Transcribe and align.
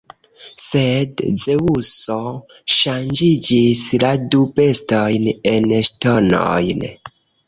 Sed 0.67 1.21
Zeŭso 1.41 2.15
ŝanĝiĝis 2.75 3.83
la 4.05 4.13
du 4.31 4.39
bestojn 4.61 5.29
en 5.53 5.69
ŝtonojn. 5.91 6.83